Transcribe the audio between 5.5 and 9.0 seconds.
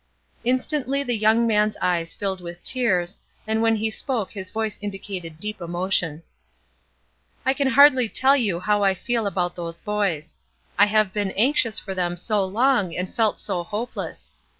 emotion. "I can hardly tell you how I